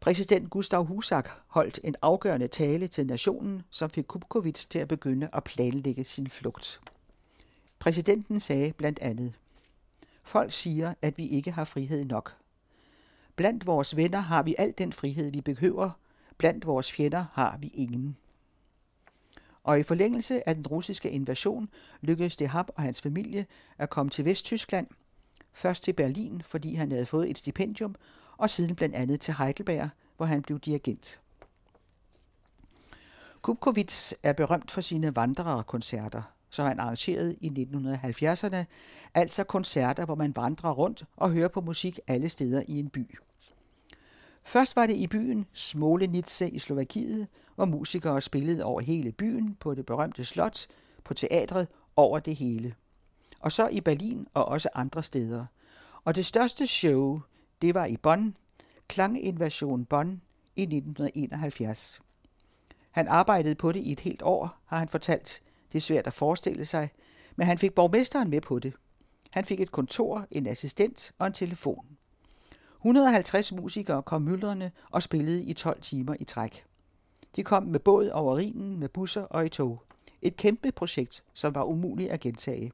Præsident 0.00 0.50
Gustav 0.50 0.84
Husak 0.84 1.28
holdt 1.46 1.80
en 1.84 1.94
afgørende 2.02 2.48
tale 2.48 2.88
til 2.88 3.06
nationen, 3.06 3.62
som 3.70 3.90
fik 3.90 4.04
Kupkovits 4.04 4.66
til 4.66 4.78
at 4.78 4.88
begynde 4.88 5.28
at 5.32 5.44
planlægge 5.44 6.04
sin 6.04 6.30
flugt. 6.30 6.80
Præsidenten 7.78 8.40
sagde 8.40 8.72
blandt 8.72 8.98
andet, 8.98 9.34
Folk 10.22 10.52
siger, 10.52 10.94
at 11.02 11.18
vi 11.18 11.26
ikke 11.26 11.50
har 11.50 11.64
frihed 11.64 12.04
nok. 12.04 12.36
Blandt 13.36 13.66
vores 13.66 13.96
venner 13.96 14.18
har 14.18 14.42
vi 14.42 14.54
al 14.58 14.74
den 14.78 14.92
frihed, 14.92 15.30
vi 15.30 15.40
behøver. 15.40 15.90
Blandt 16.38 16.66
vores 16.66 16.92
fjender 16.92 17.24
har 17.32 17.58
vi 17.60 17.70
ingen 17.74 18.16
og 19.68 19.80
i 19.80 19.82
forlængelse 19.82 20.48
af 20.48 20.54
den 20.54 20.66
russiske 20.66 21.10
invasion 21.10 21.68
lykkedes 22.00 22.36
det 22.36 22.48
ham 22.48 22.68
og 22.76 22.82
hans 22.82 23.00
familie 23.00 23.46
at 23.78 23.90
komme 23.90 24.10
til 24.10 24.24
Vesttyskland, 24.24 24.86
først 25.52 25.82
til 25.82 25.92
Berlin, 25.92 26.42
fordi 26.44 26.74
han 26.74 26.92
havde 26.92 27.06
fået 27.06 27.30
et 27.30 27.38
stipendium, 27.38 27.94
og 28.36 28.50
siden 28.50 28.76
blandt 28.76 28.94
andet 28.94 29.20
til 29.20 29.34
Heidelberg, 29.34 29.88
hvor 30.16 30.26
han 30.26 30.42
blev 30.42 30.58
dirigent. 30.58 31.20
Kubkovits 33.42 34.14
er 34.22 34.32
berømt 34.32 34.70
for 34.70 34.80
sine 34.80 35.16
vandrerkoncerter, 35.16 36.22
som 36.50 36.66
han 36.66 36.80
arrangerede 36.80 37.36
i 37.40 37.68
1970'erne, 37.74 38.64
altså 39.14 39.44
koncerter, 39.44 40.04
hvor 40.04 40.14
man 40.14 40.36
vandrer 40.36 40.70
rundt 40.70 41.04
og 41.16 41.30
hører 41.30 41.48
på 41.48 41.60
musik 41.60 42.00
alle 42.06 42.28
steder 42.28 42.62
i 42.68 42.78
en 42.78 42.88
by. 42.88 43.18
Først 44.44 44.76
var 44.76 44.86
det 44.86 44.96
i 44.96 45.06
byen 45.06 45.46
Smolenitze 45.52 46.50
i 46.50 46.58
Slovakiet, 46.58 47.28
hvor 47.58 47.64
musikere 47.64 48.20
spillede 48.20 48.64
over 48.64 48.80
hele 48.80 49.12
byen 49.12 49.54
på 49.60 49.74
det 49.74 49.86
berømte 49.86 50.24
slot, 50.24 50.66
på 51.04 51.14
teatret, 51.14 51.68
over 51.96 52.18
det 52.18 52.36
hele. 52.36 52.74
Og 53.40 53.52
så 53.52 53.68
i 53.68 53.80
Berlin 53.80 54.26
og 54.34 54.44
også 54.44 54.68
andre 54.74 55.02
steder. 55.02 55.46
Og 56.04 56.16
det 56.16 56.26
største 56.26 56.66
show, 56.66 57.20
det 57.62 57.74
var 57.74 57.84
i 57.86 57.96
Bonn, 57.96 58.36
Klanginvasion 58.88 59.84
Bonn 59.84 60.22
i 60.56 60.62
1971. 60.62 62.00
Han 62.90 63.08
arbejdede 63.08 63.54
på 63.54 63.72
det 63.72 63.80
i 63.80 63.92
et 63.92 64.00
helt 64.00 64.22
år, 64.22 64.58
har 64.66 64.78
han 64.78 64.88
fortalt. 64.88 65.42
Det 65.72 65.78
er 65.78 65.82
svært 65.82 66.06
at 66.06 66.12
forestille 66.12 66.64
sig, 66.64 66.90
men 67.36 67.46
han 67.46 67.58
fik 67.58 67.74
borgmesteren 67.74 68.30
med 68.30 68.40
på 68.40 68.58
det. 68.58 68.72
Han 69.30 69.44
fik 69.44 69.60
et 69.60 69.72
kontor, 69.72 70.26
en 70.30 70.46
assistent 70.46 71.12
og 71.18 71.26
en 71.26 71.32
telefon. 71.32 71.86
150 72.76 73.52
musikere 73.52 74.02
kom 74.02 74.22
myldrende 74.22 74.70
og 74.90 75.02
spillede 75.02 75.44
i 75.44 75.52
12 75.52 75.80
timer 75.80 76.14
i 76.20 76.24
træk. 76.24 76.67
De 77.36 77.44
kom 77.44 77.62
med 77.62 77.80
båd 77.80 78.08
over 78.08 78.38
Rhinen, 78.38 78.78
med 78.78 78.88
busser 78.88 79.22
og 79.22 79.46
i 79.46 79.48
tog. 79.48 79.82
Et 80.22 80.36
kæmpe 80.36 80.72
projekt, 80.72 81.24
som 81.34 81.54
var 81.54 81.64
umuligt 81.64 82.10
at 82.10 82.20
gentage. 82.20 82.72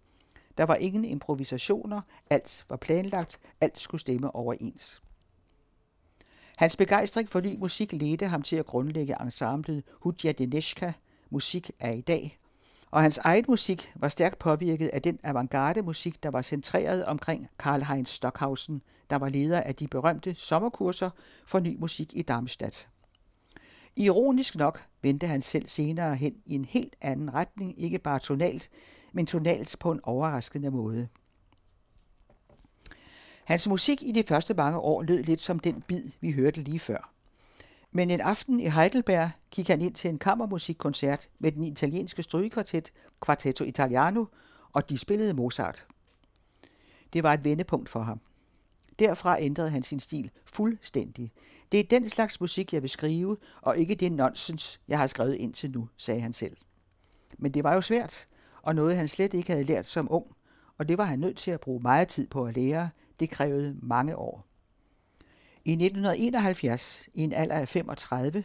Der 0.58 0.64
var 0.64 0.74
ingen 0.74 1.04
improvisationer, 1.04 2.00
alt 2.30 2.64
var 2.68 2.76
planlagt, 2.76 3.40
alt 3.60 3.78
skulle 3.78 4.00
stemme 4.00 4.34
overens. 4.34 5.02
Hans 6.56 6.76
begejstring 6.76 7.28
for 7.28 7.40
ny 7.40 7.56
musik 7.58 7.92
ledte 7.92 8.26
ham 8.26 8.42
til 8.42 8.56
at 8.56 8.66
grundlægge 8.66 9.22
ensemblet 9.22 9.84
Hudja 10.00 10.32
Dineshka, 10.32 10.92
Musik 11.30 11.70
er 11.80 11.90
i 11.90 12.00
dag, 12.00 12.38
og 12.90 13.02
hans 13.02 13.18
egen 13.18 13.44
musik 13.48 13.92
var 13.94 14.08
stærkt 14.08 14.38
påvirket 14.38 14.88
af 14.88 15.02
den 15.02 15.18
avantgarde 15.22 15.82
musik, 15.82 16.22
der 16.22 16.28
var 16.28 16.42
centreret 16.42 17.04
omkring 17.04 17.48
Karl-Heinz 17.62 18.04
Stockhausen, 18.04 18.82
der 19.10 19.16
var 19.16 19.28
leder 19.28 19.60
af 19.60 19.74
de 19.74 19.88
berømte 19.88 20.34
sommerkurser 20.34 21.10
for 21.46 21.60
ny 21.60 21.76
musik 21.78 22.16
i 22.16 22.22
Darmstadt. 22.22 22.88
Ironisk 23.96 24.56
nok 24.56 24.86
vendte 25.02 25.26
han 25.26 25.42
selv 25.42 25.68
senere 25.68 26.16
hen 26.16 26.34
i 26.46 26.54
en 26.54 26.64
helt 26.64 26.96
anden 27.00 27.34
retning, 27.34 27.82
ikke 27.82 27.98
bare 27.98 28.18
tonalt, 28.18 28.70
men 29.12 29.26
tonalt 29.26 29.76
på 29.80 29.92
en 29.92 30.00
overraskende 30.02 30.70
måde. 30.70 31.08
Hans 33.44 33.68
musik 33.68 34.02
i 34.02 34.12
de 34.12 34.22
første 34.22 34.54
mange 34.54 34.78
år 34.78 35.02
lød 35.02 35.22
lidt 35.22 35.40
som 35.40 35.58
den 35.58 35.82
bid, 35.82 36.04
vi 36.20 36.32
hørte 36.32 36.60
lige 36.60 36.78
før. 36.78 37.10
Men 37.92 38.10
en 38.10 38.20
aften 38.20 38.60
i 38.60 38.68
Heidelberg 38.68 39.30
gik 39.50 39.68
han 39.68 39.82
ind 39.82 39.94
til 39.94 40.10
en 40.10 40.18
kammermusikkoncert 40.18 41.28
med 41.38 41.52
den 41.52 41.64
italienske 41.64 42.22
strygekvartet 42.22 42.92
Quartetto 43.26 43.64
Italiano, 43.64 44.24
og 44.72 44.90
de 44.90 44.98
spillede 44.98 45.34
Mozart. 45.34 45.86
Det 47.12 47.22
var 47.22 47.32
et 47.32 47.44
vendepunkt 47.44 47.88
for 47.88 48.00
ham. 48.00 48.20
Derfra 48.98 49.40
ændrede 49.40 49.70
han 49.70 49.82
sin 49.82 50.00
stil 50.00 50.30
fuldstændig. 50.46 51.32
Det 51.72 51.80
er 51.80 51.84
den 51.84 52.10
slags 52.10 52.40
musik, 52.40 52.72
jeg 52.72 52.82
vil 52.82 52.90
skrive, 52.90 53.36
og 53.62 53.78
ikke 53.78 53.94
det 53.94 54.12
nonsens, 54.12 54.80
jeg 54.88 54.98
har 54.98 55.06
skrevet 55.06 55.34
indtil 55.34 55.70
nu, 55.70 55.88
sagde 55.96 56.20
han 56.20 56.32
selv. 56.32 56.56
Men 57.38 57.54
det 57.54 57.64
var 57.64 57.74
jo 57.74 57.80
svært, 57.80 58.28
og 58.62 58.74
noget 58.74 58.96
han 58.96 59.08
slet 59.08 59.34
ikke 59.34 59.52
havde 59.52 59.64
lært 59.64 59.86
som 59.86 60.08
ung, 60.10 60.26
og 60.78 60.88
det 60.88 60.98
var 60.98 61.04
han 61.04 61.18
nødt 61.18 61.36
til 61.36 61.50
at 61.50 61.60
bruge 61.60 61.80
meget 61.80 62.08
tid 62.08 62.26
på 62.26 62.44
at 62.44 62.56
lære. 62.56 62.90
Det 63.20 63.30
krævede 63.30 63.76
mange 63.82 64.16
år. 64.16 64.46
I 65.64 65.72
1971, 65.72 67.08
i 67.14 67.22
en 67.22 67.32
alder 67.32 67.54
af 67.54 67.68
35, 67.68 68.44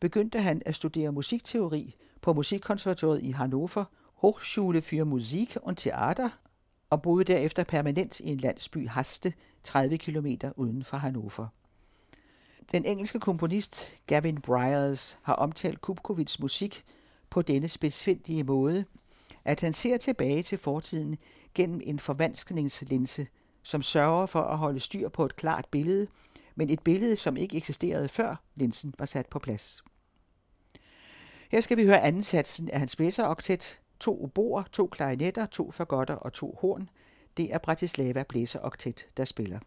begyndte 0.00 0.40
han 0.40 0.62
at 0.66 0.74
studere 0.74 1.12
musikteori 1.12 1.96
på 2.20 2.32
Musikkonservatoriet 2.32 3.22
i 3.22 3.30
Hannover, 3.30 3.84
Hochschule 4.14 4.78
für 4.78 5.04
Musik 5.04 5.56
und 5.62 5.76
Theater, 5.76 6.28
og 6.90 7.02
boede 7.02 7.24
derefter 7.24 7.64
permanent 7.64 8.20
i 8.20 8.28
en 8.28 8.38
landsby 8.38 8.88
Haste, 8.88 9.32
30 9.64 9.98
km 9.98 10.26
uden 10.56 10.84
for 10.84 10.96
Hannover. 10.96 11.48
Den 12.72 12.84
engelske 12.84 13.20
komponist 13.20 13.96
Gavin 14.06 14.40
Bryars 14.40 15.18
har 15.22 15.34
omtalt 15.34 15.80
Kupkovits 15.80 16.40
musik 16.40 16.84
på 17.30 17.42
denne 17.42 17.68
specifikke 17.68 18.44
måde, 18.44 18.84
at 19.44 19.60
han 19.60 19.72
ser 19.72 19.96
tilbage 19.96 20.42
til 20.42 20.58
fortiden 20.58 21.18
gennem 21.54 21.80
en 21.84 21.98
forvanskningslinse, 21.98 23.26
som 23.62 23.82
sørger 23.82 24.26
for 24.26 24.42
at 24.42 24.58
holde 24.58 24.80
styr 24.80 25.08
på 25.08 25.24
et 25.24 25.36
klart 25.36 25.66
billede, 25.70 26.06
men 26.54 26.70
et 26.70 26.80
billede, 26.80 27.16
som 27.16 27.36
ikke 27.36 27.56
eksisterede 27.56 28.08
før 28.08 28.36
linsen 28.54 28.94
var 28.98 29.06
sat 29.06 29.26
på 29.26 29.38
plads. 29.38 29.82
Her 31.50 31.60
skal 31.60 31.76
vi 31.76 31.84
høre 31.84 32.02
anden 32.02 32.22
satsen 32.22 32.70
af 32.70 32.78
hans 32.78 33.18
oktet, 33.18 33.80
to 34.00 34.24
oboer, 34.24 34.62
to 34.72 34.86
klarinetter, 34.86 35.46
to 35.46 35.70
fagotter 35.70 36.14
og 36.14 36.32
to 36.32 36.58
horn. 36.60 36.88
Det 37.36 37.54
er 37.54 37.58
Bratislava 37.58 38.22
Blæseroktet, 38.22 39.06
der 39.16 39.24
spiller. 39.24 39.58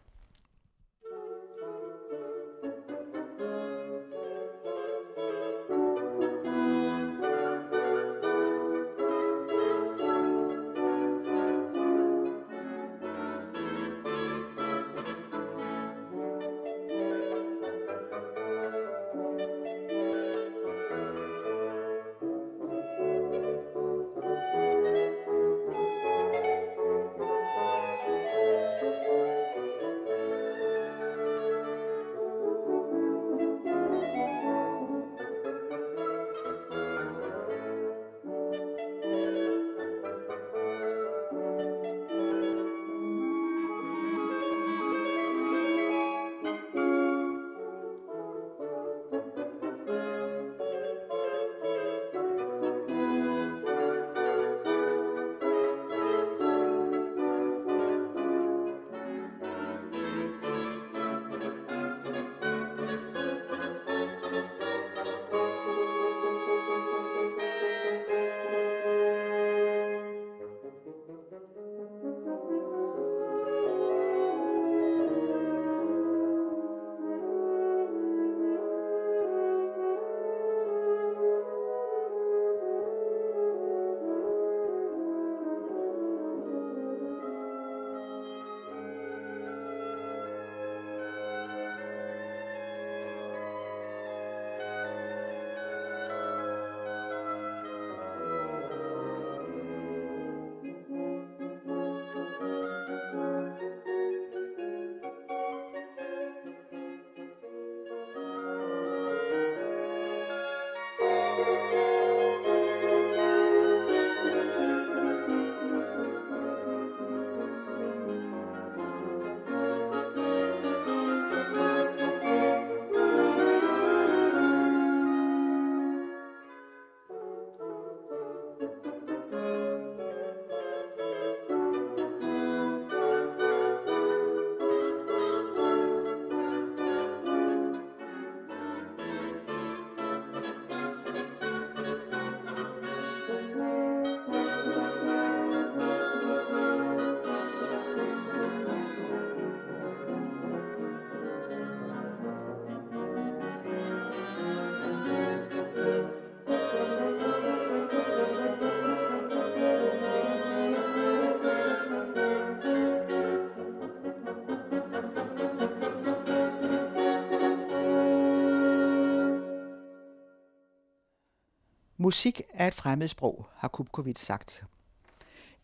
Musik 172.02 172.42
er 172.52 172.66
et 172.66 172.74
fremmedsprog, 172.74 173.46
har 173.54 173.68
Kupkovits 173.68 174.20
sagt. 174.20 174.64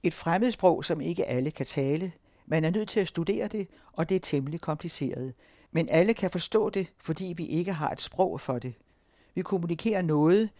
Et 0.02 0.14
fremmedsprog, 0.14 0.84
som 0.84 1.00
ikke 1.00 1.24
alle 1.24 1.50
kan 1.50 1.66
tale. 1.66 2.12
Man 2.46 2.64
er 2.64 2.70
nødt 2.70 2.88
til 2.88 3.00
at 3.00 3.08
studere 3.08 3.48
det, 3.48 3.68
og 3.92 4.08
det 4.08 4.14
er 4.14 4.20
temmelig 4.20 4.60
kompliceret. 4.60 5.34
Men 5.70 5.88
alle 5.88 6.14
kan 6.14 6.30
forstå 6.30 6.70
det, 6.70 6.92
fordi 6.98 7.34
vi 7.36 7.46
ikke 7.46 7.72
har 7.72 7.90
et 7.90 8.00
sprog 8.00 8.40
for 8.40 8.58
det. 8.58 8.74
Vi 9.34 9.42
kommunikerer 9.42 10.02
noget, 10.02 10.50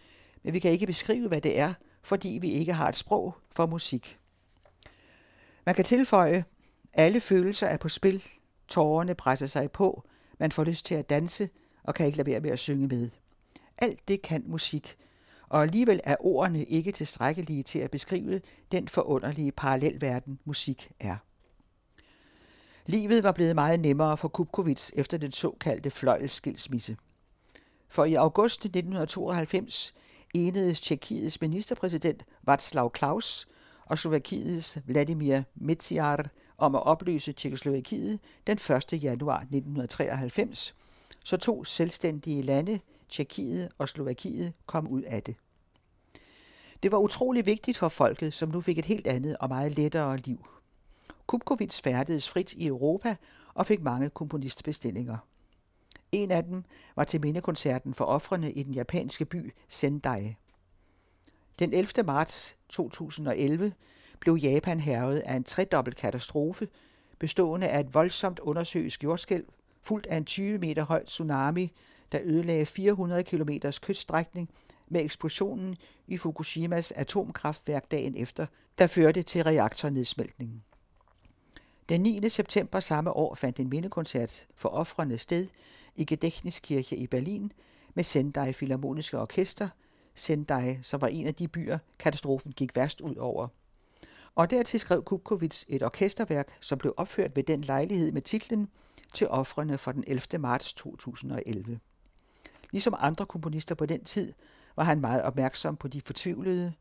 men 0.43 0.53
vi 0.53 0.59
kan 0.59 0.71
ikke 0.71 0.87
beskrive, 0.87 1.27
hvad 1.27 1.41
det 1.41 1.59
er, 1.59 1.73
fordi 2.01 2.37
vi 2.41 2.51
ikke 2.51 2.73
har 2.73 2.89
et 2.89 2.95
sprog 2.95 3.35
for 3.51 3.65
musik. 3.65 4.19
Man 5.65 5.75
kan 5.75 5.85
tilføje, 5.85 6.45
alle 6.93 7.19
følelser 7.19 7.67
er 7.67 7.77
på 7.77 7.89
spil, 7.89 8.23
tårerne 8.67 9.15
presser 9.15 9.47
sig 9.47 9.71
på, 9.71 10.03
man 10.39 10.51
får 10.51 10.63
lyst 10.63 10.85
til 10.85 10.95
at 10.95 11.09
danse 11.09 11.49
og 11.83 11.95
kan 11.95 12.05
ikke 12.05 12.17
lade 12.17 12.31
være 12.31 12.39
med 12.39 12.49
at 12.51 12.59
synge 12.59 12.87
med. 12.87 13.09
Alt 13.77 14.07
det 14.07 14.21
kan 14.21 14.43
musik, 14.47 14.97
og 15.49 15.61
alligevel 15.61 15.99
er 16.03 16.15
ordene 16.19 16.63
ikke 16.63 16.91
tilstrækkelige 16.91 17.63
til 17.63 17.79
at 17.79 17.91
beskrive 17.91 18.41
den 18.71 18.87
forunderlige 18.87 19.51
parallelverden, 19.51 20.39
musik 20.45 20.91
er. 20.99 21.15
Livet 22.85 23.23
var 23.23 23.31
blevet 23.31 23.55
meget 23.55 23.79
nemmere 23.79 24.17
for 24.17 24.27
Kupkovits 24.27 24.93
efter 24.95 25.17
den 25.17 25.31
såkaldte 25.31 25.89
fløjlskilsmisse. 25.89 26.97
For 27.89 28.05
i 28.05 28.13
august 28.13 28.65
1992 28.65 29.93
enedes 30.33 30.81
Tjekkiets 30.81 31.41
ministerpræsident 31.41 32.25
Václav 32.49 32.89
Klaus 32.89 33.47
og 33.85 33.97
Slovakiets 33.97 34.77
Vladimir 34.85 35.41
Metsiar 35.55 36.29
om 36.57 36.75
at 36.75 36.83
opløse 36.83 37.33
Tjekkoslovakiet 37.33 38.19
den 38.47 38.57
1. 38.93 39.03
januar 39.03 39.39
1993, 39.39 40.75
så 41.23 41.37
to 41.37 41.63
selvstændige 41.63 42.41
lande, 42.41 42.79
Tjekkiet 43.09 43.69
og 43.77 43.89
Slovakiet 43.89 44.53
kom 44.65 44.87
ud 44.87 45.01
af 45.01 45.23
det. 45.23 45.35
Det 46.83 46.91
var 46.91 46.97
utrolig 46.97 47.45
vigtigt 47.45 47.77
for 47.77 47.89
folket, 47.89 48.33
som 48.33 48.49
nu 48.49 48.61
fik 48.61 48.77
et 48.77 48.85
helt 48.85 49.07
andet 49.07 49.37
og 49.37 49.49
meget 49.49 49.77
lettere 49.77 50.17
liv. 50.17 50.47
Kupkovits 51.27 51.81
færdedes 51.81 52.29
frit 52.29 52.53
i 52.53 52.67
Europa 52.67 53.15
og 53.53 53.65
fik 53.65 53.81
mange 53.81 54.09
komponistbestillinger. 54.09 55.17
En 56.11 56.31
af 56.31 56.43
dem 56.43 56.63
var 56.95 57.03
til 57.03 57.21
mindekoncerten 57.21 57.93
for 57.93 58.05
offrene 58.05 58.51
i 58.51 58.63
den 58.63 58.73
japanske 58.73 59.25
by 59.25 59.53
Sendai. 59.67 60.35
Den 61.59 61.73
11. 61.73 62.03
marts 62.05 62.55
2011 62.69 63.73
blev 64.19 64.35
Japan 64.35 64.79
hervet 64.79 65.19
af 65.19 65.35
en 65.35 65.43
tredobbelt 65.43 65.97
katastrofe, 65.97 66.67
bestående 67.19 67.67
af 67.67 67.79
et 67.79 67.93
voldsomt 67.93 68.39
undersøisk 68.39 69.03
jordskælv, 69.03 69.45
fuldt 69.81 70.05
af 70.05 70.17
en 70.17 70.25
20 70.25 70.57
meter 70.57 70.83
høj 70.83 71.03
tsunami, 71.03 71.71
der 72.11 72.19
ødelagde 72.23 72.65
400 72.65 73.23
km 73.23 73.49
kyststrækning 73.81 74.49
med 74.89 75.01
eksplosionen 75.01 75.75
i 76.07 76.17
Fukushimas 76.17 76.91
atomkraftværk 76.91 77.91
dagen 77.91 78.15
efter, 78.17 78.45
der 78.77 78.87
førte 78.87 79.23
til 79.23 79.43
reaktornedsmeltningen. 79.43 80.63
Den 81.89 82.01
9. 82.01 82.29
september 82.29 82.79
samme 82.79 83.11
år 83.11 83.35
fandt 83.35 83.59
en 83.59 83.69
mindekoncert 83.69 84.47
for 84.55 84.69
offrene 84.69 85.17
sted 85.17 85.47
i 85.95 86.05
Gedächtniskirche 86.05 86.95
i 86.95 87.07
Berlin 87.07 87.51
med 87.93 88.03
Sendai 88.03 88.51
Philharmoniske 88.51 89.19
Orkester, 89.19 89.69
Sendai, 90.15 90.79
som 90.81 91.01
var 91.01 91.07
en 91.07 91.27
af 91.27 91.35
de 91.35 91.47
byer, 91.47 91.77
katastrofen 91.99 92.51
gik 92.51 92.75
værst 92.75 93.01
ud 93.01 93.15
over. 93.15 93.47
Og 94.35 94.49
dertil 94.49 94.79
skrev 94.79 95.03
Kupkovits 95.03 95.65
et 95.69 95.83
orkesterværk, 95.83 96.57
som 96.61 96.77
blev 96.77 96.93
opført 96.97 97.35
ved 97.35 97.43
den 97.43 97.61
lejlighed 97.61 98.11
med 98.11 98.21
titlen 98.21 98.69
Til 99.13 99.27
offrene 99.29 99.77
for 99.77 99.91
den 99.91 100.03
11. 100.07 100.37
marts 100.39 100.73
2011. 100.73 101.79
Ligesom 102.71 102.95
andre 102.97 103.25
komponister 103.25 103.75
på 103.75 103.85
den 103.85 104.03
tid, 104.03 104.33
var 104.75 104.83
han 104.83 105.01
meget 105.01 105.23
opmærksom 105.23 105.77
på 105.77 105.87
de 105.87 106.01
fortvivlede, 106.01 106.73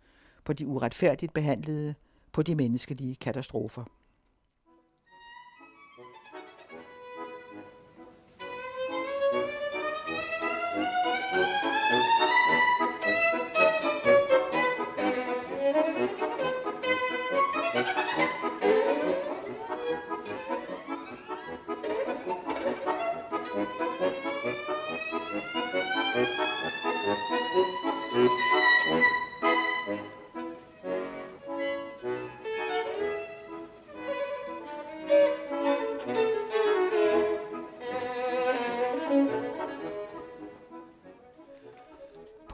på 0.45 0.53
de 0.53 0.67
uretfærdigt 0.67 1.33
behandlede, 1.33 1.95
på 2.33 2.43
de 2.43 2.55
menneskelige 2.55 3.15
katastrofer. 3.15 3.85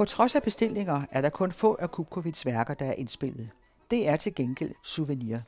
På 0.02 0.06
trods 0.06 0.34
af 0.34 0.42
bestillinger 0.42 1.02
er 1.10 1.20
der 1.20 1.28
kun 1.28 1.52
få 1.52 1.76
af 1.80 1.90
Kubkovits 1.90 2.46
værker, 2.46 2.74
der 2.74 2.86
er 2.86 2.92
indspillet. 2.92 3.50
Det 3.90 4.08
er 4.08 4.16
til 4.16 4.34
gengæld 4.34 4.74
Souvenir. 4.82 5.38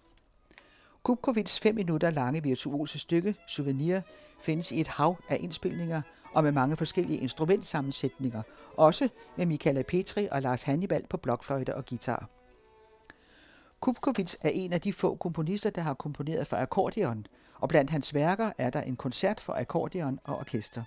Kubkovits 1.02 1.60
fem 1.60 1.74
minutter 1.74 2.10
lange 2.10 2.42
virtuose 2.42 2.98
stykke, 2.98 3.34
Souvenir, 3.48 4.00
findes 4.40 4.72
i 4.72 4.80
et 4.80 4.88
hav 4.88 5.16
af 5.28 5.36
indspilninger 5.40 6.02
og 6.34 6.44
med 6.44 6.52
mange 6.52 6.76
forskellige 6.76 7.18
instrumentsammensætninger, 7.18 8.42
også 8.76 9.08
med 9.36 9.46
Michaela 9.46 9.82
Petri 9.82 10.28
og 10.30 10.42
Lars 10.42 10.62
Hannibal 10.62 11.06
på 11.10 11.16
blokfløjte 11.16 11.74
og 11.74 11.86
guitar. 11.86 12.28
Kubkovits 13.80 14.36
er 14.40 14.50
en 14.50 14.72
af 14.72 14.80
de 14.80 14.92
få 14.92 15.14
komponister, 15.14 15.70
der 15.70 15.82
har 15.82 15.94
komponeret 15.94 16.46
for 16.46 16.56
akkordeon, 16.56 17.26
og 17.54 17.68
blandt 17.68 17.90
hans 17.90 18.14
værker 18.14 18.50
er 18.58 18.70
der 18.70 18.80
en 18.80 18.96
koncert 18.96 19.40
for 19.40 19.52
akkordeon 19.52 20.18
og 20.24 20.38
orkester. 20.38 20.82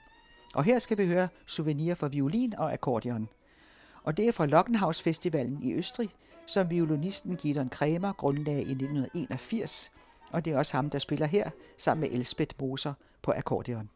Og 0.56 0.64
her 0.64 0.80
skal 0.80 0.98
vi 0.98 1.08
høre 1.08 1.28
Souvenir 1.46 1.96
for 1.96 2.08
violin 2.08 2.56
og 2.58 2.74
akkordeon. 2.74 3.30
Og 4.08 4.18
det 4.18 4.28
er 4.28 4.32
fra 4.32 4.46
Lockenhaus 4.46 5.02
Festivalen 5.02 5.64
i 5.64 5.74
Østrig, 5.74 6.10
som 6.46 6.72
violinisten 6.72 7.36
Gideon 7.36 7.70
Kremer 7.70 8.14
grundlagde 8.14 8.62
i 8.62 8.72
1981, 8.72 9.92
og 10.32 10.46
det 10.46 10.54
er 10.54 10.58
også 10.58 10.78
ham, 10.78 10.90
der 10.90 11.00
spiller 11.00 11.26
her 11.26 11.50
sammen 11.78 12.02
med 12.02 12.18
Elsbeth 12.18 12.56
Moser 12.60 12.94
på 13.22 13.32
akkordeon. 13.32 13.90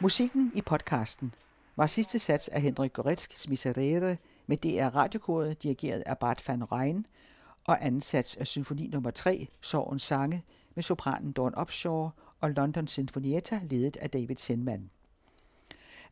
Musikken 0.00 0.52
i 0.54 0.62
podcasten 0.62 1.34
var 1.76 1.86
sidste 1.86 2.18
sats 2.18 2.48
af 2.48 2.60
Henrik 2.60 2.92
Goretskis 2.92 3.48
Miserere 3.48 4.16
med 4.48 4.56
DR 4.56 4.96
Radiokoret, 4.96 5.62
dirigeret 5.62 6.02
af 6.06 6.18
Bart 6.18 6.48
van 6.48 6.62
Rijn, 6.62 7.06
og 7.64 7.86
ansats 7.86 8.36
af 8.36 8.46
symfoni 8.46 8.86
nummer 8.86 9.10
3, 9.10 9.48
Sorgens 9.60 10.02
Sange, 10.02 10.44
med 10.74 10.82
sopranen 10.82 11.32
Dawn 11.32 11.54
Upshaw 11.60 12.10
og 12.40 12.50
London 12.50 12.86
Sinfonietta, 12.86 13.60
ledet 13.64 13.96
af 13.96 14.10
David 14.10 14.36
Sindman. 14.36 14.90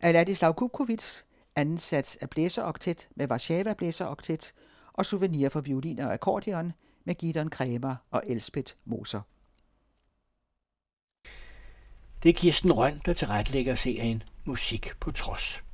Af 0.01 0.13
Ladislav 0.13 0.71
ansats 1.57 2.17
af 2.17 2.31
Blæseroktet 2.31 3.09
med 3.15 3.31
Warszawa 3.31 3.75
Blæseroktet, 3.75 4.53
og 4.93 5.07
Souvenir 5.07 5.49
for 5.49 5.61
violin 5.61 5.99
og 5.99 6.13
akkordeon 6.13 6.73
med 7.05 7.15
Gideon 7.15 7.51
Kremer 7.51 7.97
og 8.11 8.23
Elspeth 8.27 8.75
Moser. 8.85 9.21
Det 12.23 12.29
er 12.29 12.33
Kirsten 12.33 12.73
Røn, 12.73 13.01
der 13.05 13.13
tilrettelægger 13.13 13.75
serien 13.75 14.23
Musik 14.45 14.91
på 15.01 15.11
Trods. 15.11 15.66